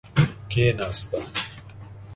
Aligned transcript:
کیناسته. 0.49 1.19